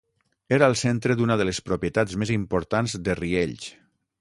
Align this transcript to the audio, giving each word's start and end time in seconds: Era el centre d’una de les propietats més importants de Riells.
Era 0.55 0.69
el 0.71 0.77
centre 0.81 1.17
d’una 1.19 1.37
de 1.41 1.45
les 1.49 1.59
propietats 1.67 2.17
més 2.23 2.35
importants 2.39 2.97
de 3.09 3.17
Riells. 3.21 3.71